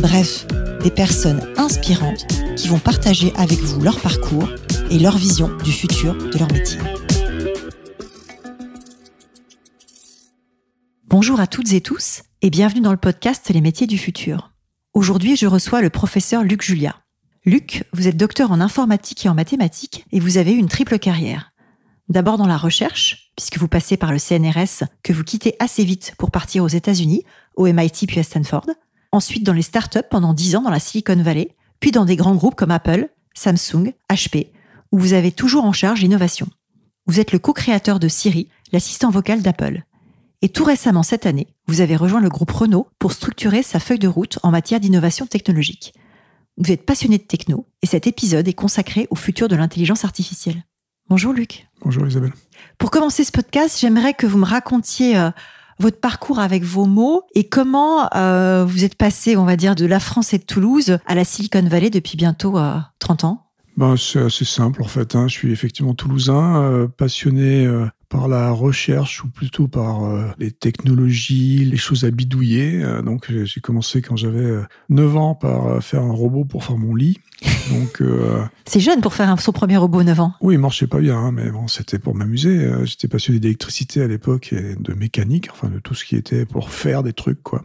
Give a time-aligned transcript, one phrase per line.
[0.00, 0.46] bref,
[0.82, 4.48] des personnes inspirantes qui vont partager avec vous leur parcours
[4.90, 6.78] et leur vision du futur de leur métier.
[11.08, 14.52] Bonjour à toutes et tous et bienvenue dans le podcast Les métiers du futur.
[14.92, 16.96] Aujourd'hui, je reçois le professeur Luc Julia.
[17.44, 21.52] Luc, vous êtes docteur en informatique et en mathématiques et vous avez une triple carrière.
[22.08, 26.14] D'abord dans la recherche, puisque vous passez par le CNRS que vous quittez assez vite
[26.18, 27.24] pour partir aux États-Unis,
[27.56, 28.66] au MIT puis à Stanford.
[29.12, 32.34] Ensuite dans les startups pendant 10 ans dans la Silicon Valley, puis dans des grands
[32.34, 34.48] groupes comme Apple, Samsung, HP,
[34.92, 36.48] où vous avez toujours en charge l'innovation.
[37.06, 39.82] Vous êtes le co-créateur de Siri, l'assistant vocal d'Apple.
[40.42, 43.98] Et tout récemment cette année, vous avez rejoint le groupe Renault pour structurer sa feuille
[43.98, 45.94] de route en matière d'innovation technologique.
[46.58, 50.64] Vous êtes passionné de techno et cet épisode est consacré au futur de l'intelligence artificielle.
[51.08, 51.68] Bonjour Luc.
[51.82, 52.32] Bonjour Isabelle.
[52.78, 55.30] Pour commencer ce podcast, j'aimerais que vous me racontiez euh,
[55.78, 59.86] votre parcours avec vos mots et comment euh, vous êtes passé, on va dire, de
[59.86, 62.58] la France et de Toulouse à la Silicon Valley depuis bientôt
[62.98, 63.42] 30 euh, ans?
[63.76, 65.14] Ben, c'est assez simple en fait.
[65.14, 65.28] Hein.
[65.28, 67.68] Je suis effectivement toulousain, passionné
[68.16, 72.82] par la recherche ou plutôt par euh, les technologies, les choses à bidouiller.
[72.82, 76.78] Euh, donc j'ai commencé quand j'avais 9 euh, ans par faire un robot pour faire
[76.78, 77.18] mon lit.
[77.70, 78.02] Donc
[78.64, 80.32] c'est jeune pour faire son premier robot 9 ans.
[80.40, 82.70] Oui, il marchait pas bien, hein, mais bon, c'était pour m'amuser.
[82.84, 86.70] J'étais passionné d'électricité à l'époque et de mécanique, enfin de tout ce qui était pour
[86.70, 87.62] faire des trucs quoi.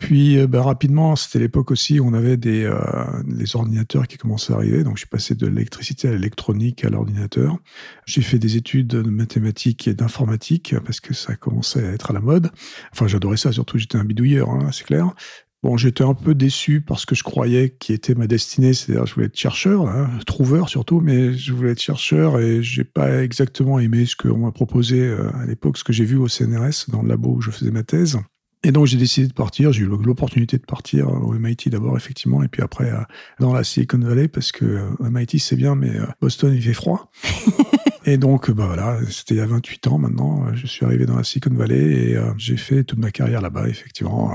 [0.00, 2.80] Puis euh, bah, rapidement, c'était l'époque aussi où on avait des euh,
[3.28, 4.82] les ordinateurs qui commençaient à arriver.
[4.82, 7.58] Donc je suis passé de l'électricité à l'électronique à l'ordinateur.
[8.06, 12.20] J'ai fait des études de mathématiques d'informatique parce que ça commençait à être à la
[12.20, 12.50] mode.
[12.92, 13.52] Enfin, j'adorais ça.
[13.52, 15.14] Surtout, j'étais un bidouilleur, hein, c'est clair.
[15.62, 19.12] Bon, j'étais un peu déçu parce que je croyais qui était ma destinée, c'est-à-dire je
[19.12, 23.78] voulais être chercheur, hein, trouveur surtout, mais je voulais être chercheur et j'ai pas exactement
[23.78, 27.02] aimé ce qu'on m'a proposé euh, à l'époque, ce que j'ai vu au CNRS dans
[27.02, 28.18] le labo où je faisais ma thèse.
[28.62, 32.42] Et donc j'ai décidé de partir, j'ai eu l'opportunité de partir au MIT d'abord effectivement,
[32.42, 33.00] et puis après euh,
[33.38, 35.92] dans la Silicon Valley parce que euh, MIT c'est bien, mais
[36.22, 37.10] Boston il fait froid.
[38.04, 41.16] et donc bah voilà, c'était il y a 28 ans maintenant, je suis arrivé dans
[41.16, 44.32] la Silicon Valley et j'ai fait toute ma carrière là-bas effectivement,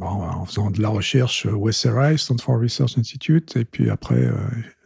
[0.00, 4.28] en faisant de la recherche au SRI, Stanford Research Institute, et puis après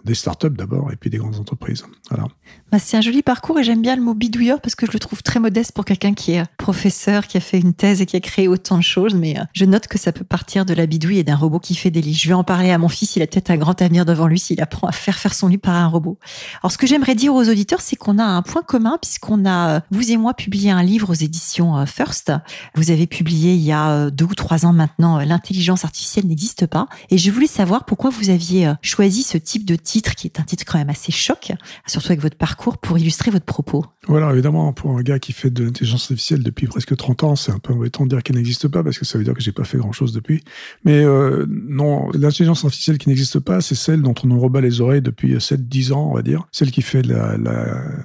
[0.04, 1.84] des startups d'abord et puis des grandes entreprises.
[2.08, 2.28] Voilà.
[2.70, 4.98] Bah, c'est un joli parcours et j'aime bien le mot bidouilleur parce que je le
[4.98, 8.16] trouve très modeste pour quelqu'un qui est professeur, qui a fait une thèse et qui
[8.16, 9.14] a créé autant de choses.
[9.14, 11.74] Mais euh, je note que ça peut partir de la bidouille et d'un robot qui
[11.74, 12.14] fait des lits.
[12.14, 13.16] Je vais en parler à mon fils.
[13.16, 15.58] Il a peut-être un grand avenir devant lui s'il apprend à faire faire son lit
[15.58, 16.18] par un robot.
[16.62, 19.76] Alors, ce que j'aimerais dire aux auditeurs, c'est qu'on a un point commun puisqu'on a,
[19.76, 22.32] euh, vous et moi, publié un livre aux éditions euh, First.
[22.74, 26.86] Vous avez publié il y a deux ou trois ans maintenant, L'intelligence artificielle n'existe pas.
[27.10, 30.42] Et je voulais savoir pourquoi vous aviez choisi ce type de titre qui est un
[30.42, 31.52] titre quand même assez choc,
[31.86, 33.84] surtout avec votre parcours, pour illustrer votre propos.
[34.06, 37.52] Voilà, évidemment, pour un gars qui fait de l'intelligence artificielle depuis presque 30 ans, c'est
[37.52, 39.52] un peu embêtant de dire qu'elle n'existe pas, parce que ça veut dire que j'ai
[39.52, 40.44] pas fait grand-chose depuis.
[40.84, 44.80] Mais euh, non, l'intelligence artificielle qui n'existe pas, c'est celle dont on nous rebat les
[44.82, 46.46] oreilles depuis 7-10 ans, on va dire.
[46.52, 47.36] Celle qui fait la,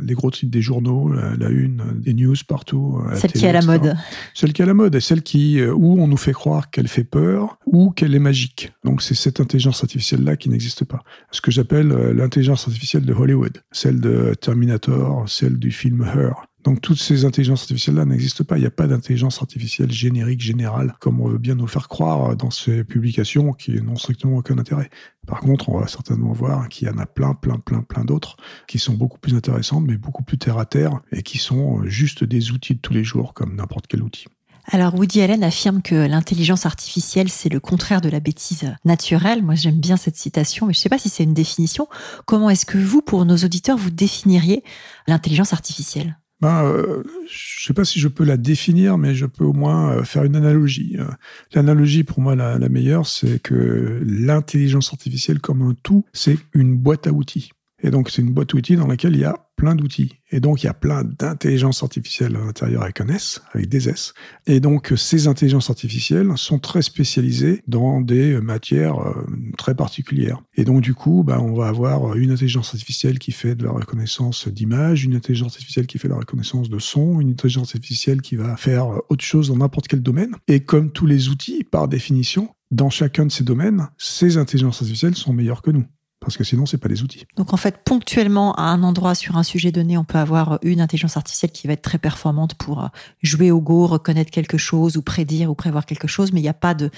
[0.01, 3.01] les gros titres des journaux, la, une, des news partout.
[3.13, 3.95] Celle qui est à la mode.
[4.33, 6.69] Celle qui est à la mode, et celle qui, euh, où on nous fait croire
[6.69, 8.71] qu'elle fait peur, ou qu'elle est magique.
[8.85, 11.03] Donc c'est cette intelligence artificielle-là qui n'existe pas.
[11.31, 16.47] Ce que j'appelle euh, l'intelligence artificielle de Hollywood, celle de Terminator, celle du film Her.
[16.63, 18.57] Donc toutes ces intelligences artificielles-là n'existent pas.
[18.57, 22.37] Il n'y a pas d'intelligence artificielle générique, générale, comme on veut bien nous faire croire
[22.37, 24.89] dans ces publications qui n'ont strictement aucun intérêt.
[25.27, 28.37] Par contre, on va certainement voir qu'il y en a plein, plein, plein, plein d'autres
[28.67, 32.23] qui sont beaucoup plus intéressantes, mais beaucoup plus terre à terre et qui sont juste
[32.23, 34.27] des outils de tous les jours, comme n'importe quel outil.
[34.65, 39.43] Alors Woody Allen affirme que l'intelligence artificielle, c'est le contraire de la bêtise naturelle.
[39.43, 41.87] Moi, j'aime bien cette citation, mais je ne sais pas si c'est une définition.
[42.25, 44.63] Comment est-ce que vous, pour nos auditeurs, vous définiriez
[45.07, 46.17] l'intelligence artificielle?
[46.39, 49.53] Ben, euh, je ne sais pas si je peux la définir, mais je peux au
[49.53, 50.97] moins euh, faire une analogie.
[50.99, 51.05] Euh,
[51.53, 57.07] l'analogie, pour moi, la meilleure, c'est que l'intelligence artificielle comme un tout, c'est une boîte
[57.07, 57.51] à outils.
[57.83, 60.13] Et donc, c'est une boîte outils dans laquelle il y a plein d'outils.
[60.31, 63.89] Et donc, il y a plein d'intelligence artificielle à l'intérieur avec un S, avec des
[63.89, 64.13] S.
[64.47, 69.25] Et donc, ces intelligences artificielles sont très spécialisées dans des matières euh,
[69.57, 70.41] très particulières.
[70.55, 73.71] Et donc, du coup, bah, on va avoir une intelligence artificielle qui fait de la
[73.71, 78.21] reconnaissance d'image, une intelligence artificielle qui fait de la reconnaissance de son, une intelligence artificielle
[78.21, 80.35] qui va faire autre chose dans n'importe quel domaine.
[80.47, 85.15] Et comme tous les outils, par définition, dans chacun de ces domaines, ces intelligences artificielles
[85.15, 85.85] sont meilleures que nous
[86.23, 87.25] parce que sinon, c'est pas des outils.
[87.35, 90.81] Donc en fait, ponctuellement, à un endroit sur un sujet donné, on peut avoir une
[90.81, 92.89] intelligence artificielle qui va être très performante pour
[93.21, 96.49] jouer au go, reconnaître quelque chose ou prédire ou prévoir quelque chose, mais il n'y
[96.49, 96.89] a pas de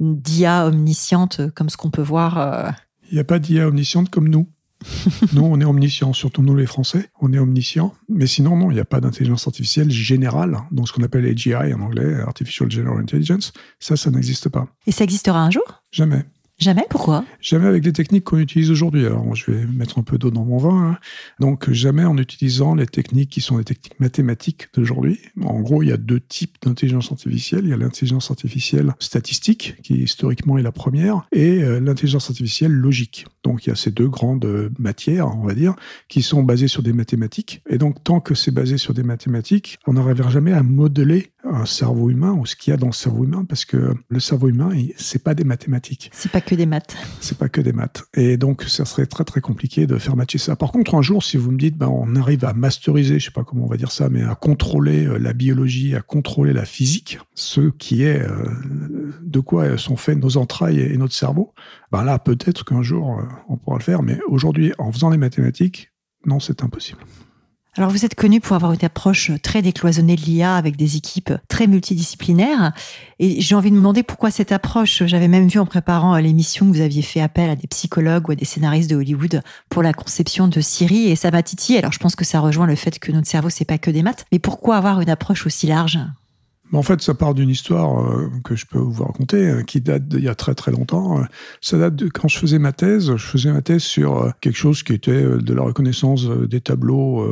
[0.00, 2.38] d'IA omnisciente comme ce qu'on peut voir.
[2.38, 2.70] Euh.
[3.10, 4.48] Il n'y a pas d'IA omnisciente comme nous.
[5.32, 7.94] nous, on est omniscients, surtout nous les Français, on est omniscients.
[8.08, 11.54] Mais sinon, non, il n'y a pas d'intelligence artificielle générale, donc ce qu'on appelle AGI
[11.54, 13.52] en anglais, Artificial General Intelligence.
[13.78, 14.66] Ça, ça n'existe pas.
[14.86, 15.64] Et ça existera un jour?
[15.90, 16.24] Jamais.
[16.58, 17.24] Jamais Pourquoi?
[17.40, 19.04] Jamais avec les techniques qu'on utilise aujourd'hui.
[19.06, 20.92] Alors, je vais mettre un peu d'eau dans mon vin.
[20.92, 20.98] Hein.
[21.40, 25.18] Donc, jamais en utilisant les techniques qui sont les techniques mathématiques d'aujourd'hui.
[25.42, 27.64] En gros, il y a deux types d'intelligence artificielle.
[27.64, 32.72] Il y a l'intelligence artificielle statistique, qui historiquement est la première, et euh, l'intelligence artificielle
[32.72, 33.26] logique.
[33.42, 35.74] Donc, il y a ces deux grandes matières, on va dire,
[36.08, 37.62] qui sont basées sur des mathématiques.
[37.68, 41.66] Et donc, tant que c'est basé sur des mathématiques, on n'arrivera jamais à modeler un
[41.66, 44.48] cerveau humain ou ce qu'il y a dans le cerveau humain, parce que le cerveau
[44.48, 46.10] humain, c'est pas des mathématiques.
[46.14, 46.96] C'est pas que des maths.
[47.20, 48.04] C'est pas que des maths.
[48.14, 50.56] Et donc, ça serait très très compliqué de faire matcher ça.
[50.56, 53.30] Par contre, un jour, si vous me dites, ben, on arrive à masteriser, je sais
[53.30, 56.64] pas comment on va dire ça, mais à contrôler euh, la biologie, à contrôler la
[56.64, 58.44] physique, ce qui est euh,
[59.22, 61.52] de quoi sont faits nos entrailles et notre cerveau,
[61.90, 64.02] ben là, peut-être qu'un jour, euh, on pourra le faire.
[64.02, 65.92] Mais aujourd'hui, en faisant les mathématiques,
[66.26, 67.00] non, c'est impossible.
[67.76, 71.32] Alors vous êtes connu pour avoir une approche très décloisonnée de l'IA avec des équipes
[71.48, 72.72] très multidisciplinaires.
[73.18, 75.02] Et j'ai envie de me demander pourquoi cette approche.
[75.06, 78.32] J'avais même vu en préparant l'émission que vous aviez fait appel à des psychologues ou
[78.32, 81.80] à des scénaristes de Hollywood pour la conception de Siri et titillé.
[81.80, 84.04] Alors je pense que ça rejoint le fait que notre cerveau c'est pas que des
[84.04, 84.24] maths.
[84.30, 85.98] Mais pourquoi avoir une approche aussi large?
[86.74, 90.08] En fait, ça part d'une histoire euh, que je peux vous raconter, euh, qui date
[90.08, 91.20] d'il y a très très longtemps.
[91.20, 91.24] Euh,
[91.60, 93.14] ça date de quand je faisais ma thèse.
[93.16, 97.26] Je faisais ma thèse sur quelque chose qui était de la reconnaissance des tableaux,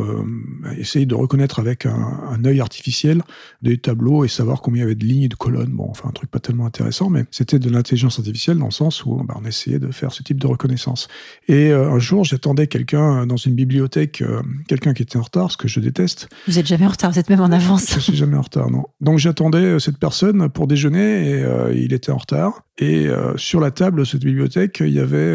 [0.76, 3.22] essayer de reconnaître avec un, un, œil artificiel
[3.62, 5.72] des tableaux et savoir combien il y avait de lignes et de colonnes.
[5.72, 9.04] Bon, enfin, un truc pas tellement intéressant, mais c'était de l'intelligence artificielle dans le sens
[9.04, 11.08] où bah, on essayait de faire ce type de reconnaissance.
[11.48, 14.22] Et un jour, j'attendais quelqu'un dans une bibliothèque,
[14.68, 16.28] quelqu'un qui était en retard, ce que je déteste.
[16.46, 17.94] Vous êtes jamais en retard, vous êtes même en avance.
[17.94, 18.84] Je suis jamais en retard, non.
[19.00, 22.64] Donc j'attendais euh, cette personne pour déjeuner et euh, il était en retard.
[22.76, 25.34] Et euh, sur la table de cette bibliothèque, il y avait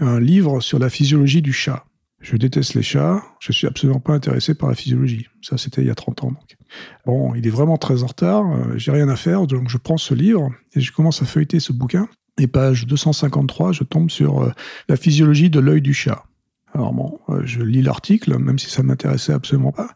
[0.00, 1.84] un livre sur la physiologie du chat.
[2.20, 5.28] Je déteste les chats, je suis absolument pas intéressé par la physiologie.
[5.42, 6.32] Ça, c'était il y a 30 ans.
[7.06, 8.44] Bon, il est vraiment très en retard,
[8.76, 11.72] j'ai rien à faire, donc je prends ce livre et je commence à feuilleter ce
[11.72, 12.08] bouquin.
[12.38, 14.52] Et page 253, je tombe sur
[14.88, 16.24] la physiologie de l'œil du chat.
[16.74, 19.90] Alors bon, je lis l'article, même si ça m'intéressait absolument pas.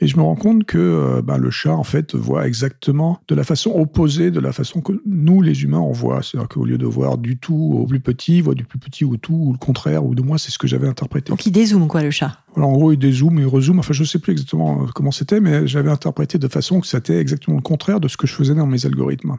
[0.00, 3.44] Et je me rends compte que ben, le chat, en fait, voit exactement de la
[3.44, 6.22] façon opposée de la façon que nous, les humains, on voit.
[6.22, 9.04] C'est-à-dire qu'au lieu de voir du tout au plus petit, il voit du plus petit
[9.04, 11.30] au tout, ou le contraire, ou de moi, c'est ce que j'avais interprété.
[11.30, 13.78] Donc il dézoome, quoi, le chat en gros, il dézoome, il rezoome.
[13.78, 16.86] Enfin, je ne sais plus exactement euh, comment c'était, mais j'avais interprété de façon que
[16.86, 19.36] c'était exactement le contraire de ce que je faisais dans mes algorithmes.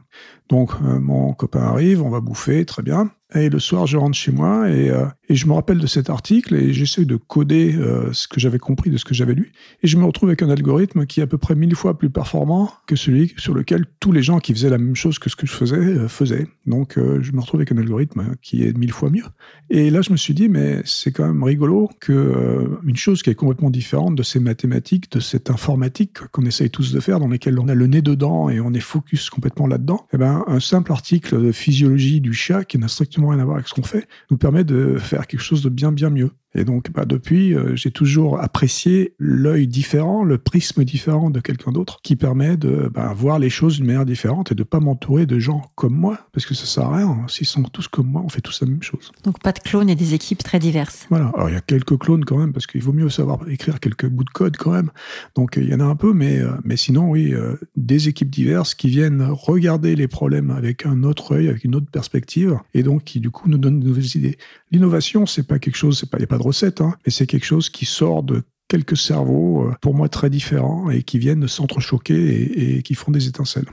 [0.50, 3.12] Donc, euh, mon copain arrive, on va bouffer, très bien.
[3.33, 6.10] Et le soir, je rentre chez moi et, euh, et je me rappelle de cet
[6.10, 9.54] article et j'essaie de coder euh, ce que j'avais compris de ce que j'avais lu.
[9.83, 12.10] Et je me retrouve avec un algorithme qui est à peu près mille fois plus
[12.10, 15.38] performant que celui sur lequel tous les gens qui faisaient la même chose que ce
[15.38, 16.48] que je faisais euh, faisaient.
[16.66, 19.25] Donc, je me retrouve avec un algorithme qui est mille fois mieux.
[19.69, 23.30] Et là, je me suis dit, mais c'est quand même rigolo que une chose qui
[23.30, 27.27] est complètement différente de ces mathématiques, de cette informatique qu'on essaye tous de faire, dans
[27.27, 30.06] lesquelles on a le nez dedans et on est focus complètement là-dedans.
[30.13, 33.57] Eh ben, un simple article de physiologie du chat qui n'a strictement rien à voir
[33.57, 36.31] avec ce qu'on fait, nous permet de faire quelque chose de bien, bien mieux.
[36.53, 41.72] Et donc, bah, depuis, euh, j'ai toujours apprécié l'œil différent, le prisme différent de quelqu'un
[41.72, 45.25] d'autre, qui permet de bah, voir les choses d'une manière différente et de pas m'entourer
[45.25, 47.17] de gens comme moi, parce que ça sert à rien.
[47.27, 49.12] S'ils sont tous comme moi, on fait tous la même chose.
[49.24, 51.08] Donc, pas de clones et des équipes très diverses.
[51.10, 51.31] Voilà.
[51.36, 54.08] Alors, il y a quelques clones quand même, parce qu'il vaut mieux savoir écrire quelques
[54.08, 54.89] bouts de code quand même.
[55.36, 58.29] Donc, il y en a un peu, mais, euh, mais sinon, oui, euh, des équipes
[58.29, 62.84] diverses qui viennent regarder les problèmes avec un autre œil, avec une autre perspective, et
[62.84, 64.38] donc qui, du coup, nous donnent de nouvelles idées.
[64.72, 67.12] L'innovation, c'est pas quelque chose, c'est pas, il n'y a pas de recette, hein, mais
[67.12, 71.19] c'est quelque chose qui sort de quelques cerveaux, euh, pour moi très différents, et qui
[71.19, 73.67] viennent s'entrechoquer et, qui font des étincelles.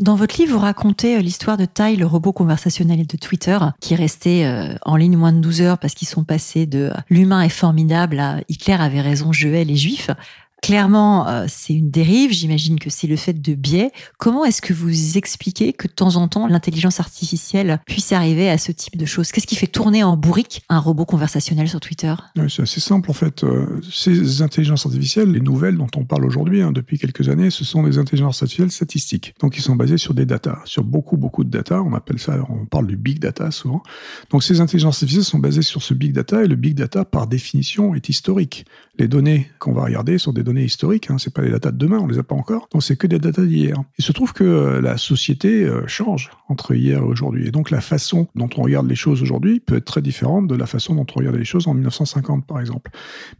[0.00, 3.94] Dans votre livre, vous racontez euh, l'histoire de Ty, le robot conversationnel de Twitter, qui
[3.94, 7.42] est resté euh, en ligne moins de 12 heures parce qu'ils sont passés de l'humain
[7.42, 10.10] est formidable à Hitler avait raison, je hais les juifs.
[10.62, 12.30] Clairement, euh, c'est une dérive.
[12.30, 13.90] J'imagine que c'est le fait de biais.
[14.16, 18.58] Comment est-ce que vous expliquez que de temps en temps, l'intelligence artificielle puisse arriver à
[18.58, 19.32] ce type de choses?
[19.32, 22.14] Qu'est-ce qui fait tourner en bourrique un robot conversationnel sur Twitter?
[22.48, 23.42] C'est assez simple en fait.
[23.42, 27.64] Euh, ces intelligences artificielles, les nouvelles dont on parle aujourd'hui hein, depuis quelques années, ce
[27.64, 29.34] sont des intelligences artificielles statistiques.
[29.40, 31.82] Donc, ils sont basés sur des datas, sur beaucoup beaucoup de data.
[31.82, 33.82] On appelle ça, on parle du big data souvent.
[34.30, 37.26] Donc, ces intelligences artificielles sont basées sur ce big data et le big data, par
[37.26, 38.64] définition, est historique.
[38.96, 41.78] Les données qu'on va regarder sont des données historiques, hein, c'est pas les datas de
[41.78, 43.76] demain, on les a pas encore, donc c'est que des datas d'hier.
[43.98, 47.70] Il se trouve que euh, la société euh, change entre hier et aujourd'hui, et donc
[47.70, 50.94] la façon dont on regarde les choses aujourd'hui peut être très différente de la façon
[50.94, 52.90] dont on regardait les choses en 1950 par exemple.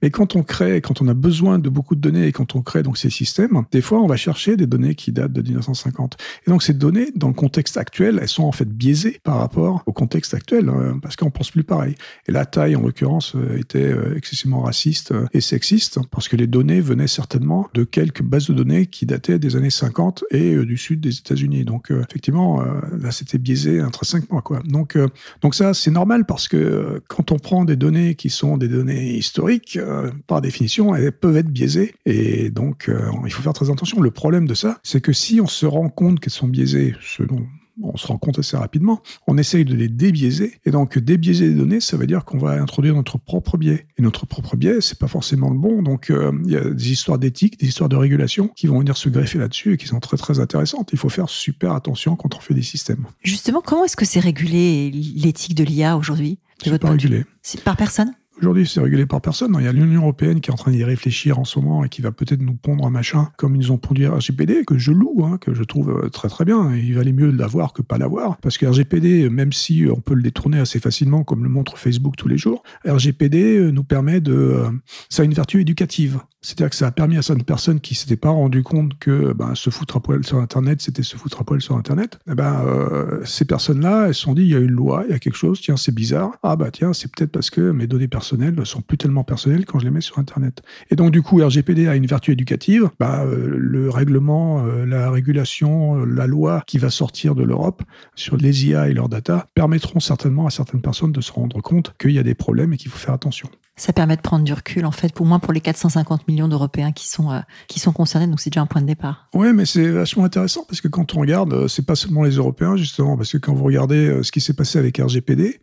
[0.03, 2.63] Mais quand on crée, quand on a besoin de beaucoup de données et quand on
[2.63, 6.17] crée donc ces systèmes, des fois on va chercher des données qui datent de 1950.
[6.47, 9.83] Et donc ces données, dans le contexte actuel, elles sont en fait biaisées par rapport
[9.87, 11.95] au contexte actuel, hein, parce qu'on pense plus pareil.
[12.27, 16.81] Et la taille, en l'occurrence, euh, était excessivement raciste et sexiste, parce que les données
[16.81, 21.01] venaient certainement de quelques bases de données qui dataient des années 50 et du sud
[21.01, 21.65] des États-Unis.
[21.65, 24.61] Donc effectivement, là c'était biaisé intrinsèquement quoi.
[24.65, 24.99] Donc
[25.41, 29.17] donc ça c'est normal parce que quand on prend des données qui sont des données
[29.17, 29.79] historiques,
[30.27, 32.91] par définition, elles peuvent être biaisées et donc
[33.25, 34.01] il faut faire très attention.
[34.01, 37.47] Le problème de ça, c'est que si on se rend compte qu'elles sont biaisées selon
[37.83, 40.59] on se rend compte assez rapidement, on essaye de les débiaiser.
[40.65, 43.87] Et donc, débiaiser les données, ça veut dire qu'on va introduire notre propre biais.
[43.99, 45.83] Et notre propre biais, c'est pas forcément le bon.
[45.83, 48.97] Donc, euh, il y a des histoires d'éthique, des histoires de régulation qui vont venir
[48.97, 50.91] se greffer là-dessus et qui sont très, très intéressantes.
[50.93, 53.07] Il faut faire super attention quand on fait des systèmes.
[53.23, 57.25] Justement, comment est-ce que c'est régulé l'éthique de l'IA aujourd'hui C'est pas régulé.
[57.65, 58.13] Par personne?
[58.39, 59.55] Aujourd'hui, c'est régulé par personne.
[59.59, 61.89] Il y a l'Union européenne qui est en train d'y réfléchir en ce moment et
[61.89, 65.25] qui va peut-être nous pondre un machin comme ils ont pondu RGPD, que je loue,
[65.25, 66.75] hein, que je trouve euh, très très bien.
[66.75, 68.39] il valait mieux l'avoir que pas l'avoir.
[68.39, 72.17] Parce que RGPD, même si on peut le détourner assez facilement, comme le montre Facebook
[72.17, 74.33] tous les jours, RGPD euh, nous permet de...
[74.33, 74.71] Euh,
[75.09, 76.21] ça a une vertu éducative.
[76.43, 79.55] C'est-à-dire que ça a permis à certaines personnes qui s'étaient pas rendu compte que ben,
[79.55, 82.19] se foutre à poil sur Internet, c'était se foutre à poil sur Internet.
[82.31, 85.13] Eh ben, euh, ces personnes-là, elles se sont dit, il y a une loi, il
[85.13, 86.33] y a quelque chose, tiens, c'est bizarre.
[86.43, 89.65] Ah bah tiens, c'est peut-être parce que mes données personnelles ne sont plus tellement personnelles
[89.65, 90.63] quand je les mets sur Internet.
[90.91, 92.91] Et donc du coup, RGPD a une vertu éducative.
[92.99, 97.83] Bah, euh, le règlement, euh, la régulation, la loi qui va sortir de l'Europe
[98.17, 101.95] sur les IA et leurs data permettront certainement à certaines personnes de se rendre compte
[102.01, 104.53] qu'il y a des problèmes et qu'il faut faire attention ça permet de prendre du
[104.53, 107.93] recul, en fait, pour moins pour les 450 millions d'Européens qui sont, euh, qui sont
[107.93, 108.27] concernés.
[108.27, 109.29] Donc, c'est déjà un point de départ.
[109.35, 112.33] Oui, mais c'est vachement intéressant parce que quand on regarde, euh, c'est pas seulement les
[112.33, 115.61] Européens, justement, parce que quand vous regardez euh, ce qui s'est passé avec RGPD,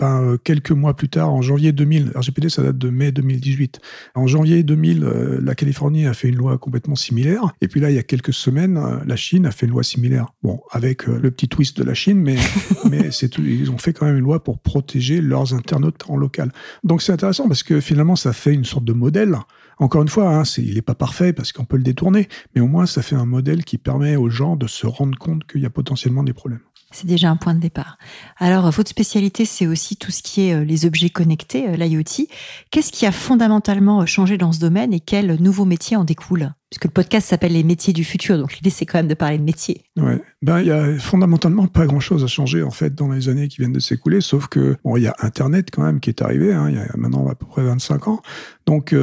[0.00, 3.80] ben, quelques mois plus tard, en janvier 2000, RGPD, ça date de mai 2018.
[4.16, 5.00] En janvier 2000,
[5.40, 7.52] la Californie a fait une loi complètement similaire.
[7.60, 10.32] Et puis là, il y a quelques semaines, la Chine a fait une loi similaire.
[10.42, 12.36] Bon, avec le petit twist de la Chine, mais,
[12.90, 16.50] mais c'est ils ont fait quand même une loi pour protéger leurs internautes en local.
[16.82, 19.36] Donc, c'est intéressant parce que finalement, ça fait une sorte de modèle.
[19.76, 22.66] Encore une fois, hein, il n'est pas parfait parce qu'on peut le détourner, mais au
[22.66, 25.66] moins, ça fait un modèle qui permet aux gens de se rendre compte qu'il y
[25.66, 26.62] a potentiellement des problèmes.
[26.92, 27.98] C'est déjà un point de départ.
[28.38, 32.26] Alors, votre spécialité, c'est aussi tout ce qui est euh, les objets connectés, euh, l'IoT.
[32.70, 36.52] Qu'est-ce qui a fondamentalement euh, changé dans ce domaine et quels nouveaux métiers en découlent
[36.70, 39.38] Puisque le podcast s'appelle Les métiers du futur, donc l'idée, c'est quand même de parler
[39.38, 39.84] de métiers.
[39.96, 40.20] Ouais.
[40.42, 43.58] Ben, il y a fondamentalement pas grand-chose à changer, en fait, dans les années qui
[43.58, 46.52] viennent de s'écouler, sauf que, bon, il y a Internet quand même qui est arrivé,
[46.52, 48.22] hein, il y a maintenant à peu près 25 ans.
[48.66, 48.94] Donc,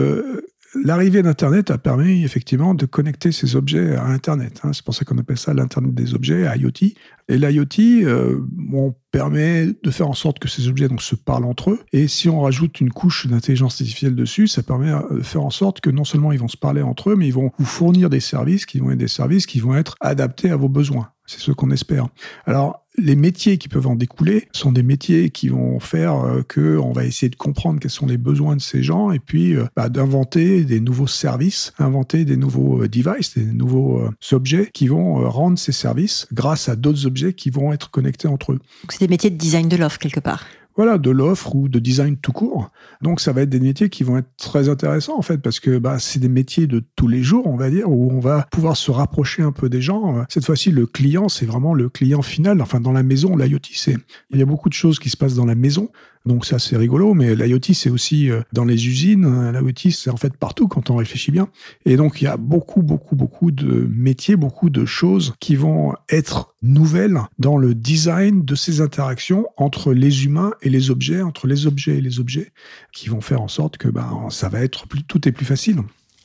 [0.75, 4.61] L'arrivée d'Internet a permis effectivement de connecter ces objets à Internet.
[4.63, 4.71] Hein.
[4.73, 6.93] C'est pour ça qu'on appelle ça l'Internet des objets, IoT.
[7.27, 8.39] Et l'IoT euh,
[8.71, 11.79] on permet de faire en sorte que ces objets donc, se parlent entre eux.
[11.91, 15.49] Et si on rajoute une couche d'intelligence artificielle dessus, ça permet euh, de faire en
[15.49, 18.09] sorte que non seulement ils vont se parler entre eux, mais ils vont vous fournir
[18.09, 21.09] des services qui vont être des services qui vont être adaptés à vos besoins.
[21.25, 22.07] C'est ce qu'on espère.
[22.45, 26.77] Alors, les métiers qui peuvent en découler sont des métiers qui vont faire euh, que
[26.77, 29.65] on va essayer de comprendre quels sont les besoins de ces gens et puis euh,
[29.75, 34.01] bah, d'inventer des nouveaux services, inventer des nouveaux euh, devices, des nouveaux
[34.31, 38.53] objets qui vont rendre ces services grâce à d'autres objets qui vont être connectés entre
[38.53, 38.59] eux.
[38.83, 40.45] Donc c'est des métiers de design de l'offre quelque part
[40.79, 42.71] voilà, de l'offre ou de design tout court.
[43.01, 45.77] Donc ça va être des métiers qui vont être très intéressants en fait parce que
[45.77, 48.77] bah, c'est des métiers de tous les jours, on va dire, où on va pouvoir
[48.77, 50.23] se rapprocher un peu des gens.
[50.29, 52.61] Cette fois-ci, le client, c'est vraiment le client final.
[52.61, 53.97] Enfin, dans la maison, l'IoT, c'est
[54.29, 55.89] il y a beaucoup de choses qui se passent dans la maison.
[56.25, 59.51] Donc ça, c'est rigolo, mais l'IoT, c'est aussi euh, dans les usines.
[59.51, 61.47] L'IoT, c'est en fait partout quand on réfléchit bien.
[61.85, 65.93] Et donc, il y a beaucoup, beaucoup, beaucoup de métiers, beaucoup de choses qui vont
[66.09, 71.47] être nouvelles dans le design de ces interactions entre les humains et les objets, entre
[71.47, 72.51] les objets et les objets,
[72.91, 75.79] qui vont faire en sorte que ben, ça va être plus, tout est plus facile.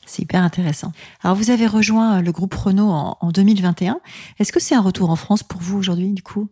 [0.05, 0.91] C'est hyper intéressant.
[1.23, 3.99] Alors, vous avez rejoint le groupe Renault en, en 2021.
[4.39, 6.49] Est-ce que c'est un retour en France pour vous aujourd'hui, du coup?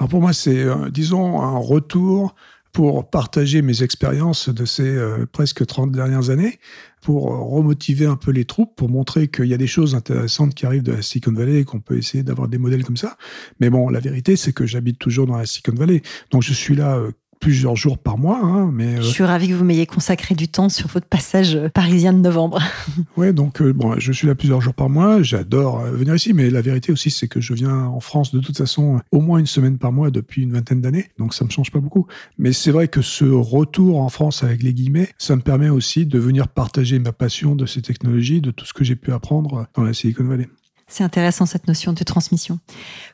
[0.00, 2.34] Alors pour moi, c'est, euh, disons, un retour
[2.72, 6.58] pour partager mes expériences de ces euh, presque 30 dernières années,
[7.02, 10.66] pour remotiver un peu les troupes, pour montrer qu'il y a des choses intéressantes qui
[10.66, 13.16] arrivent de la Silicon Valley et qu'on peut essayer d'avoir des modèles comme ça.
[13.58, 16.02] Mais bon, la vérité, c'est que j'habite toujours dans la Silicon Valley.
[16.30, 17.10] Donc je suis là euh,
[17.40, 18.38] plusieurs jours par mois.
[18.42, 22.12] Hein, mais Je suis ravi que vous m'ayez consacré du temps sur votre passage parisien
[22.12, 22.62] de novembre.
[23.16, 25.22] ouais, donc bon, je suis là plusieurs jours par mois.
[25.22, 28.56] J'adore venir ici, mais la vérité aussi, c'est que je viens en France de toute
[28.56, 31.70] façon au moins une semaine par mois depuis une vingtaine d'années, donc ça me change
[31.70, 32.06] pas beaucoup.
[32.38, 36.06] Mais c'est vrai que ce retour en France avec les guillemets, ça me permet aussi
[36.06, 39.66] de venir partager ma passion de ces technologies, de tout ce que j'ai pu apprendre
[39.74, 40.48] dans la Silicon Valley.
[40.88, 42.58] C'est intéressant cette notion de transmission.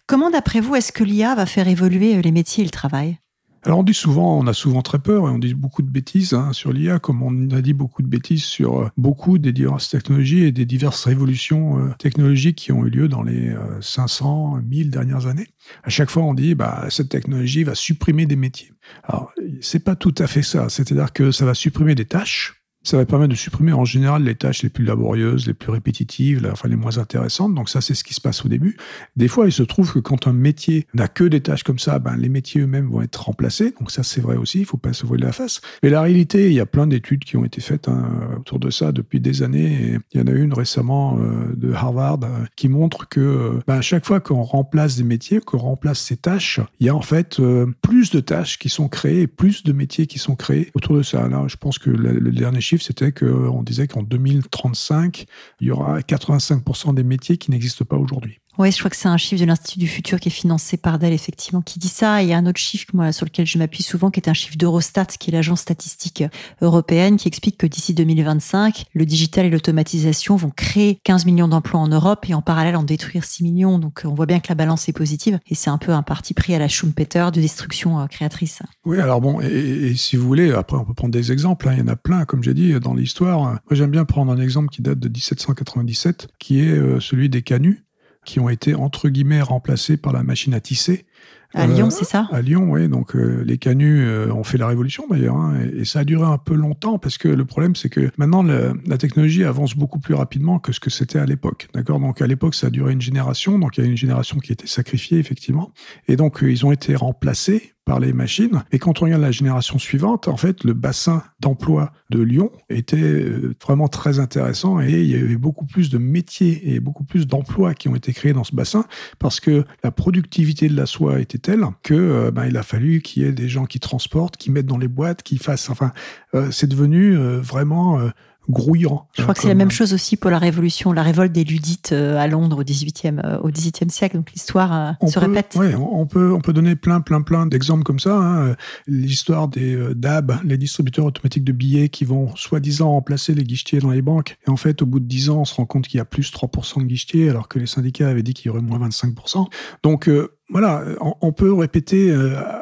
[0.07, 3.19] Comment, d'après vous, est-ce que l'IA va faire évoluer les métiers et le travail?
[3.67, 6.35] Alors on dit souvent, on a souvent très peur et on dit beaucoup de bêtises
[6.35, 9.91] hein, sur l'IA, comme on a dit beaucoup de bêtises sur euh, beaucoup des diverses
[9.91, 14.61] technologies et des diverses révolutions euh, technologiques qui ont eu lieu dans les 500, euh,
[14.63, 15.49] 1000 dernières années.
[15.83, 18.71] À chaque fois, on dit, bah, cette technologie va supprimer des métiers.
[19.03, 20.69] Alors, c'est pas tout à fait ça.
[20.69, 22.56] C'est-à-dire que ça va supprimer des tâches,
[22.87, 26.49] ça va permettre de supprimer en général les tâches les plus laborieuses, les plus répétitives,
[26.53, 27.53] enfin les moins intéressantes.
[27.55, 28.77] Donc ça, c'est ce qui se passe au début.
[29.17, 31.99] Des fois, il se trouve que quand un métier n'a que des tâches comme ça,
[31.99, 33.75] ben, les métiers eux-mêmes vont être remplacés.
[33.81, 35.61] Donc ça, c'est vrai aussi, il faut pas se voiler la face.
[35.83, 38.71] Mais la réalité, il y a plein d'études qui ont été faites hein, autour de
[38.71, 39.99] ça depuis des années.
[40.13, 43.79] il y en a une récemment euh, de Harvard euh, qui montre que euh, ben,
[43.79, 47.03] à chaque fois qu'on remplace des métiers, qu'on remplace ces tâches, il y a en
[47.03, 47.41] fait
[47.83, 51.27] plus de tâches qui sont créées, plus de métiers qui sont créés autour de ça.
[51.29, 55.27] Là, je pense que le dernier chiffre c'était qu'on disait qu'en 2035,
[55.61, 58.41] il y aura 85% des métiers qui n'existent pas aujourd'hui.
[58.59, 60.99] Oui, je crois que c'est un chiffre de l'Institut du futur qui est financé par
[60.99, 62.23] Dell, effectivement, qui dit ça.
[62.23, 64.29] Et il y a un autre chiffre moi, sur lequel je m'appuie souvent, qui est
[64.29, 66.25] un chiffre d'Eurostat, qui est l'agence statistique
[66.63, 71.81] européenne, qui explique que d'ici 2025, le digital et l'automatisation vont créer 15 millions d'emplois
[71.81, 73.79] en Europe et en parallèle en détruire 6 millions.
[73.79, 75.39] Donc on voit bien que la balance est positive.
[75.49, 78.63] Et c'est un peu un parti pris à la Schumpeter de destruction euh, créatrice.
[78.87, 81.69] Oui, alors bon, et, si vous voulez, après on peut prendre des exemples.
[81.69, 81.75] Hein.
[81.75, 83.41] il y en a plein, comme j'ai dit, dans l'histoire.
[83.41, 87.43] Moi j'aime bien prendre un exemple qui date de 1797, qui est euh, celui des
[87.43, 87.86] canuts
[88.27, 91.07] qui ont été entre guillemets remplacés par la machine à tisser.
[91.55, 92.89] À Lyon, euh, c'est ça À Lyon, oui.
[92.89, 96.25] Donc euh, les canuts euh, ont fait la révolution d'ailleurs, hein, et, ça a duré
[96.25, 100.15] un peu longtemps parce que le problème c'est que maintenant la technologie avance beaucoup plus
[100.15, 101.69] rapidement que ce que c'était à l'époque.
[101.75, 102.01] D'accord?
[102.01, 104.53] Donc à l'époque ça a duré une génération, donc il y a une génération qui
[104.53, 105.73] a été sacrifiée effectivement,
[106.09, 108.65] et donc ils ont été remplacés par les machines.
[108.73, 113.25] Et quand on regarde la génération suivante, en fait, le bassin d'emploi de Lyon était
[113.63, 117.75] vraiment très intéressant et il y avait beaucoup plus de métiers et beaucoup plus d'emplois
[117.75, 118.85] qui ont été créés dans ce bassin
[119.21, 123.01] parce que la productivité de la soie était telle que euh, ben, il a fallu
[123.01, 125.71] qu'il y ait des gens qui transportent, qui mettent dans les boîtes, qui fassent.
[125.71, 125.93] Enfin,
[126.35, 128.01] euh, c'est devenu vraiment
[128.49, 129.09] grouillant.
[129.15, 131.91] Je crois que c'est la même chose aussi pour la Révolution, la révolte des Ludites
[131.93, 134.17] euh, à Londres au XVIIIe euh, au XVIIIe siècle.
[134.17, 135.57] Donc l'histoire euh, se répète.
[135.59, 138.17] Oui, on peut on peut donner plein plein plein d'exemples comme ça.
[138.17, 138.55] Hein.
[138.87, 143.91] L'histoire des DAB, les distributeurs automatiques de billets, qui vont soi-disant remplacer les guichetiers dans
[143.91, 144.37] les banques.
[144.47, 146.05] Et en fait, au bout de 10 ans, on se rend compte qu'il y a
[146.05, 149.47] plus 3% de guichetiers, alors que les syndicats avaient dit qu'il y aurait moins 25%.
[149.83, 150.11] Donc
[150.49, 150.85] voilà,
[151.21, 152.15] on peut répéter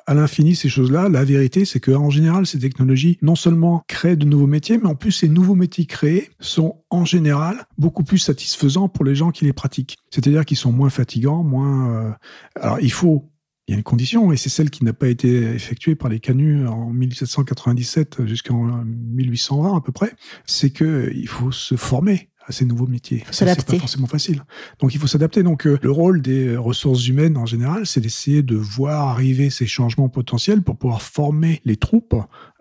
[0.07, 1.09] à l'infini ces choses-là.
[1.09, 4.95] La vérité, c'est qu'en général, ces technologies non seulement créent de nouveaux métiers, mais en
[4.95, 9.45] plus, ces nouveaux métiers créés sont en général beaucoup plus satisfaisants pour les gens qui
[9.45, 9.97] les pratiquent.
[10.11, 11.91] C'est-à-dire qu'ils sont moins fatigants, moins.
[11.91, 12.11] Euh,
[12.57, 13.31] alors, il faut
[13.67, 16.21] il y a une condition, et c'est celle qui n'a pas été effectuée par les
[16.21, 20.13] canuts en 1797 jusqu'en 1820 à peu près,
[20.45, 23.25] c'est qu'il faut se former à ces nouveaux métiers.
[23.31, 24.43] Ça, c'est pas forcément facile.
[24.81, 25.43] Donc, il faut s'adapter.
[25.43, 29.51] Donc, euh, le rôle des euh, ressources humaines en général, c'est d'essayer de voir arriver
[29.51, 32.15] ces changements potentiels pour pouvoir former les troupes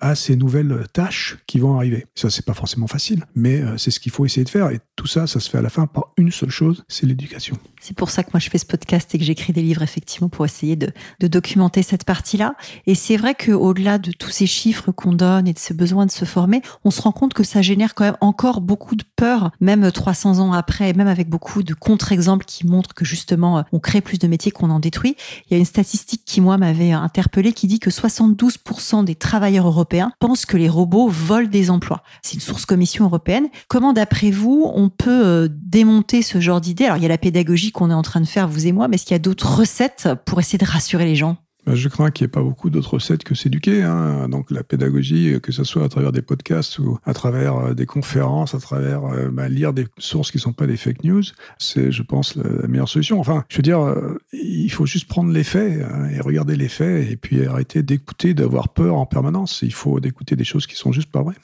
[0.04, 2.08] à ces nouvelles tâches qui vont arriver.
[2.14, 4.70] Ça, c'est pas forcément facile, mais euh, c'est ce qu'il faut essayer de faire.
[4.70, 7.58] Et tout ça, ça se fait à la fin par une seule chose, c'est l'éducation.
[7.80, 10.28] C'est pour ça que moi je fais ce podcast et que j'écris des livres effectivement
[10.28, 12.56] pour essayer de, documenter cette partie-là.
[12.86, 16.12] Et c'est vrai qu'au-delà de tous ces chiffres qu'on donne et de ce besoin de
[16.12, 19.52] se former, on se rend compte que ça génère quand même encore beaucoup de peur,
[19.62, 24.02] même 300 ans après, même avec beaucoup de contre-exemples qui montrent que justement on crée
[24.02, 25.16] plus de métiers qu'on en détruit.
[25.50, 29.68] Il y a une statistique qui moi m'avait interpellé qui dit que 72% des travailleurs
[29.68, 32.04] européens pensent que les robots volent des emplois.
[32.22, 33.48] C'est une source commission européenne.
[33.68, 36.86] Comment, d'après vous, on peut euh, démonter ce genre d'idée?
[36.86, 38.88] Alors, il y a la pédagogie qu'on est en train de faire, vous et moi,
[38.88, 41.38] mais est-ce qu'il y a d'autres recettes pour essayer de rassurer les gens?
[41.68, 43.84] Je crains qu'il n'y ait pas beaucoup d'autres recettes que s'éduquer.
[43.84, 44.28] Hein.
[44.30, 47.86] Donc la pédagogie, que ce soit à travers des podcasts ou à travers euh, des
[47.86, 51.24] conférences, à travers euh, bah, lire des sources qui ne sont pas des fake news,
[51.58, 53.20] c'est, je pense, la meilleure solution.
[53.20, 56.70] Enfin, je veux dire, euh, il faut juste prendre les faits hein, et regarder les
[56.70, 59.62] faits et puis arrêter d'écouter, d'avoir peur en permanence.
[59.62, 61.36] Il faut d'écouter des choses qui sont juste pas vraies.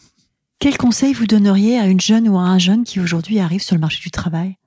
[0.59, 3.75] Quel conseil vous donneriez à une jeune ou à un jeune qui aujourd'hui arrive sur
[3.75, 4.58] le marché du travail?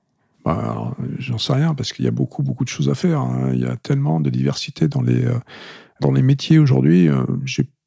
[0.43, 3.19] Bah, J'en sais rien parce qu'il y a beaucoup, beaucoup de choses à faire.
[3.21, 3.51] Hein.
[3.53, 5.39] Il y a tellement de diversité dans les, euh,
[6.01, 7.07] dans les métiers aujourd'hui.
[7.07, 7.23] Euh,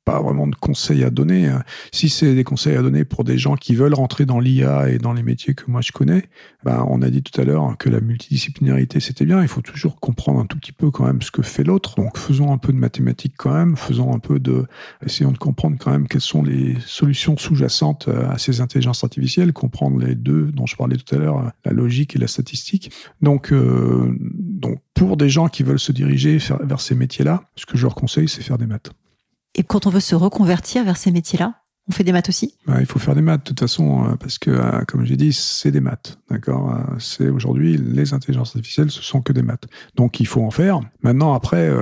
[0.06, 1.52] pas vraiment de conseils à donner.
[1.92, 4.98] Si c'est des conseils à donner pour des gens qui veulent rentrer dans l'IA et
[4.98, 6.24] dans les métiers que moi je connais,
[6.64, 9.42] ben, on a dit tout à l'heure que la multidisciplinarité c'était bien.
[9.42, 11.96] Il faut toujours comprendre un tout petit peu quand même ce que fait l'autre.
[11.96, 14.64] Donc faisons un peu de mathématiques quand même, faisons un peu de,
[15.04, 19.98] essayons de comprendre quand même quelles sont les solutions sous-jacentes à ces intelligences artificielles, comprendre
[19.98, 22.92] les deux dont je parlais tout à l'heure, la logique et la statistique.
[23.22, 27.76] Donc, euh, donc pour des gens qui veulent se diriger vers ces métiers-là, ce que
[27.76, 28.92] je leur conseille, c'est faire des maths.
[29.56, 31.54] Et quand on veut se reconvertir vers ces métiers-là,
[31.88, 32.54] on fait des maths aussi?
[32.80, 35.32] Il faut faire des maths, de toute façon, euh, parce que, euh, comme j'ai dit,
[35.32, 36.18] c'est des maths.
[36.30, 36.74] D'accord?
[36.74, 39.66] Euh, C'est aujourd'hui, les intelligences artificielles, ce sont que des maths.
[39.94, 40.80] Donc, il faut en faire.
[41.02, 41.72] Maintenant, après,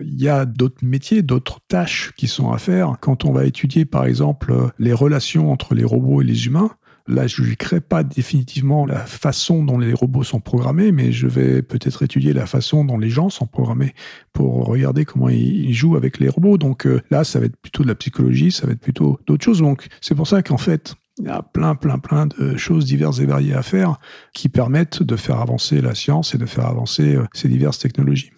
[0.00, 2.96] il y a d'autres métiers, d'autres tâches qui sont à faire.
[3.00, 6.70] Quand on va étudier, par exemple, les relations entre les robots et les humains,
[7.10, 11.26] Là, je ne crée pas définitivement la façon dont les robots sont programmés, mais je
[11.26, 13.94] vais peut-être étudier la façon dont les gens sont programmés
[14.32, 16.56] pour regarder comment ils jouent avec les robots.
[16.56, 19.44] Donc euh, là, ça va être plutôt de la psychologie, ça va être plutôt d'autres
[19.44, 19.58] choses.
[19.58, 23.18] Donc c'est pour ça qu'en fait, il y a plein, plein, plein de choses diverses
[23.18, 23.98] et variées à faire
[24.32, 28.30] qui permettent de faire avancer la science et de faire avancer euh, ces diverses technologies.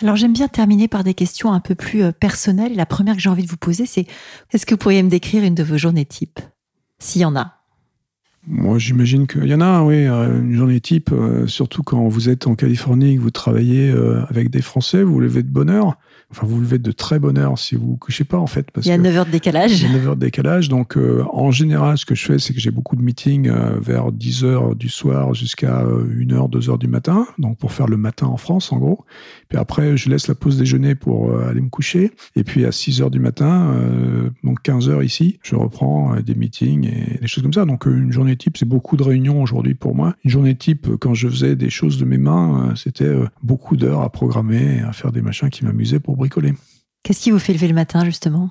[0.00, 2.74] Alors j'aime bien terminer par des questions un peu plus euh, personnelles.
[2.76, 4.06] La première que j'ai envie de vous poser, c'est
[4.52, 6.40] est-ce que vous pourriez me décrire une de vos journées type
[6.98, 7.59] S'il y en a?
[8.46, 12.30] Moi, j'imagine qu'il y en a, oui, euh, une journée type, euh, surtout quand vous
[12.30, 15.48] êtes en Californie et que vous travaillez euh, avec des Français, vous vous levez de
[15.48, 15.98] bonne heure.
[16.30, 18.70] Enfin, vous vous levez de très bonne heure si vous vous couchez pas, en fait.
[18.70, 19.82] Parce il y a 9 heures de décalage.
[19.82, 20.68] Il y a 9 heures de décalage.
[20.68, 23.50] Donc, en général, ce que je fais, c'est que j'ai beaucoup de meetings
[23.80, 27.26] vers 10 heures du soir jusqu'à 1 heure, 2 heures du matin.
[27.38, 29.04] Donc, pour faire le matin en France, en gros.
[29.48, 32.12] Puis après, je laisse la pause déjeuner pour aller me coucher.
[32.36, 33.74] Et puis, à 6 heures du matin,
[34.44, 37.64] donc 15 heures ici, je reprends des meetings et des choses comme ça.
[37.64, 40.14] Donc, une journée type, c'est beaucoup de réunions aujourd'hui pour moi.
[40.24, 43.76] Une journée type, quand je faisais des choses de mes mains, euh, c'était euh, beaucoup
[43.76, 46.54] d'heures à programmer, à faire des machins qui m'amusaient pour bricoler.
[47.02, 48.50] Qu'est-ce qui vous fait lever le matin, justement?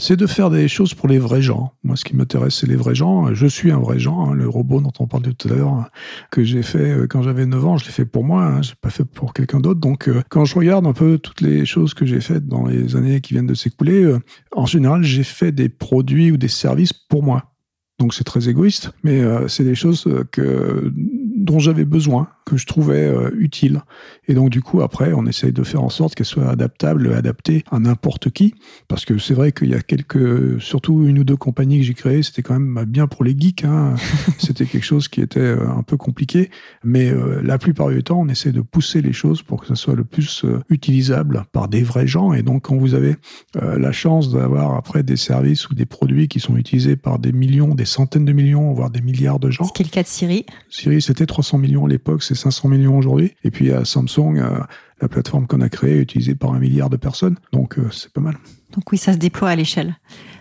[0.00, 1.72] C'est de faire des choses pour les vrais gens.
[1.82, 3.34] Moi, ce qui m'intéresse, c'est les vrais gens.
[3.34, 4.30] Je suis un vrai gens.
[4.30, 4.34] Hein.
[4.34, 5.90] Le robot dont on parlait tout à l'heure,
[6.30, 8.44] que j'ai fait euh, quand j'avais 9 ans, je l'ai fait pour moi.
[8.44, 8.62] Hein.
[8.62, 9.80] Je l'ai pas fait pour quelqu'un d'autre.
[9.80, 13.20] Donc, quand je regarde un peu toutes les choses que j'ai faites dans les années
[13.20, 14.16] qui viennent de s'écouler,
[14.52, 17.57] en général, j'ai fait des produits ou des services pour moi.
[17.98, 22.66] Donc c'est très égoïste, mais euh, c'est des choses que, dont j'avais besoin que je
[22.66, 23.82] trouvais euh, utile.
[24.26, 27.62] Et donc, du coup, après, on essaye de faire en sorte qu'elle soit adaptable, adaptée
[27.70, 28.54] à n'importe qui.
[28.88, 31.94] Parce que c'est vrai qu'il y a quelques, surtout une ou deux compagnies que j'ai
[31.94, 33.64] créées, c'était quand même bien pour les geeks.
[33.64, 33.94] Hein.
[34.38, 36.50] c'était quelque chose qui était euh, un peu compliqué.
[36.82, 39.74] Mais euh, la plupart du temps, on essaie de pousser les choses pour que ça
[39.74, 42.32] soit le plus utilisable par des vrais gens.
[42.32, 43.16] Et donc, quand vous avez
[43.54, 47.74] la chance d'avoir après des services ou des produits qui sont utilisés par des millions,
[47.74, 49.64] des centaines de millions, voire des milliards de gens.
[49.64, 50.46] Ce qui est le cas de Siri?
[50.70, 53.34] Siri, c'était 300 millions à l'époque, c'est 500 millions aujourd'hui.
[53.44, 54.60] Et puis à Samsung, euh,
[55.00, 57.36] la plateforme qu'on a créée est utilisée par un milliard de personnes.
[57.52, 58.36] Donc euh, c'est pas mal.
[58.72, 59.96] Donc oui, ça se déploie à l'échelle.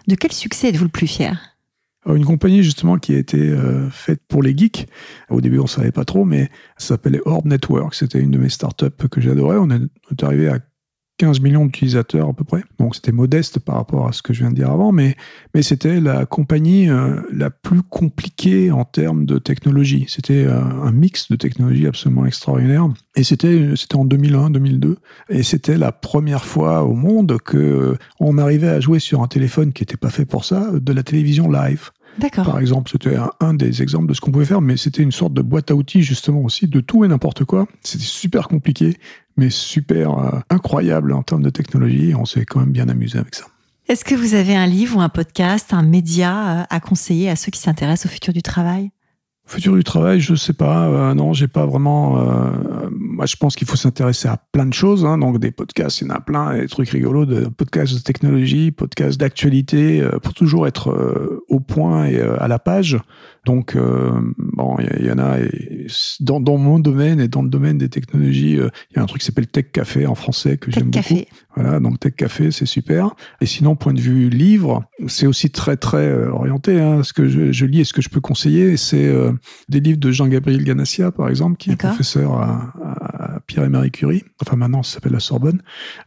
[0.07, 1.57] De quel succès êtes-vous le plus fier?
[2.05, 4.87] Une compagnie justement qui a été euh, faite pour les geeks.
[5.29, 7.93] Au début, on savait pas trop, mais ça s'appelait Orb Network.
[7.93, 9.57] C'était une de mes startups que j'adorais.
[9.57, 10.59] On est arrivé à
[11.17, 12.63] 15 millions d'utilisateurs à peu près.
[12.79, 15.15] Donc c'était modeste par rapport à ce que je viens de dire avant, mais,
[15.53, 20.05] mais c'était la compagnie euh, la plus compliquée en termes de technologie.
[20.07, 22.87] C'était euh, un mix de technologies absolument extraordinaire.
[23.15, 24.97] Et c'était c'était en 2001, 2002.
[25.29, 29.27] Et c'était la première fois au monde que euh, on arrivait à jouer sur un
[29.27, 31.91] téléphone qui n'était pas fait pour ça, de la télévision live.
[32.43, 35.33] Par exemple, c'était un, des exemples de ce qu'on pouvait faire, mais c'était une sorte
[35.33, 37.67] de boîte à outils justement aussi de tout et n'importe quoi.
[37.81, 38.97] C'était super compliqué,
[39.37, 42.13] mais super euh, incroyable en termes de technologie.
[42.15, 43.45] On s'est quand même bien amusé avec ça.
[43.87, 47.37] Est-ce que vous avez un livre ou un podcast, un média euh, à conseiller à
[47.37, 48.91] ceux qui s'intéressent au futur du travail?
[49.49, 50.87] Futur du travail, je sais pas.
[50.87, 52.19] Euh, non, j'ai pas vraiment.
[52.19, 55.05] Euh, moi, je pense qu'il faut s'intéresser à plein de choses.
[55.05, 57.99] Hein, donc, des podcasts, il y en a plein, des trucs rigolos, de podcasts de
[57.99, 62.97] technologie, podcasts d'actualité, euh, pour toujours être au point et à la page.
[63.47, 63.77] Donc,
[64.37, 65.37] bon, il y, en a
[66.19, 68.57] dans, dans, mon domaine et dans le domaine des technologies.
[68.57, 71.21] Il y a un truc qui s'appelle Tech Café en français que j'aime beaucoup.
[71.55, 73.15] Voilà, donc Tech Café, c'est super.
[73.39, 76.79] Et sinon, point de vue livre, c'est aussi très très orienté.
[76.79, 79.09] Hein, ce que je, je, lis et ce que je peux conseiller, c'est
[79.69, 82.73] des livres de Jean-Gabriel Ganassia, par exemple, qui est professeur à,
[83.47, 84.23] Pierre et Marie Curie.
[84.41, 85.61] Enfin, maintenant, ça s'appelle la Sorbonne.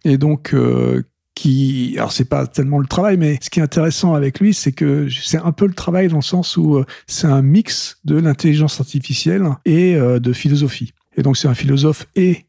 [0.04, 1.02] Et donc, euh,
[1.40, 4.72] qui, alors c'est pas tellement le travail, mais ce qui est intéressant avec lui, c'est
[4.72, 8.18] que c'est un peu le travail dans le sens où euh, c'est un mix de
[8.18, 10.92] l'intelligence artificielle et euh, de philosophie.
[11.16, 12.44] Et donc c'est un philosophe et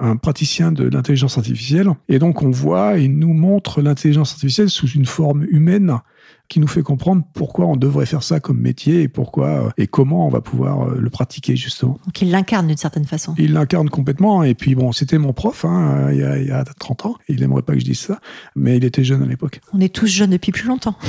[0.00, 1.90] un, praticien de l'intelligence artificielle.
[2.08, 5.98] Et donc, on voit et nous montre l'intelligence artificielle sous une forme humaine
[6.50, 9.86] qui nous fait comprendre pourquoi on devrait faire ça comme métier et pourquoi euh, et
[9.86, 11.98] comment on va pouvoir euh, le pratiquer justement.
[12.04, 13.34] Donc il l'incarne d'une certaine façon.
[13.38, 16.50] Il l'incarne complètement et puis bon, c'était mon prof hein, il, y a, il, y
[16.50, 17.14] a, 30 ans.
[17.28, 18.20] Il aimerait pas que je dise ça,
[18.56, 19.60] mais il était jeune à l'époque.
[19.72, 20.96] On est tous jeunes depuis plus longtemps.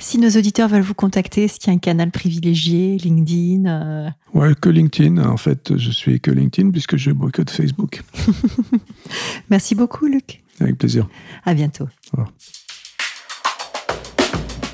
[0.00, 4.10] Si nos auditeurs veulent vous contacter, est-ce qu'il y a un canal privilégié, LinkedIn euh?
[4.34, 5.24] Ouais, que LinkedIn.
[5.24, 8.02] En fait, je suis que LinkedIn puisque je boycotte Facebook.
[9.50, 10.42] Merci beaucoup, Luc.
[10.60, 11.08] Avec plaisir.
[11.44, 11.86] À bientôt.